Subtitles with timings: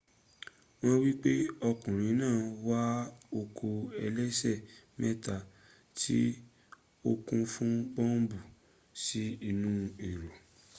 [0.79, 1.33] won nipe
[1.69, 2.81] okunrin naa wa
[3.39, 3.69] oko
[4.05, 4.51] elese
[4.99, 5.35] meta
[5.99, 6.17] ti
[7.09, 8.37] o kun fun bombu
[9.03, 9.71] si inu
[10.09, 10.29] ero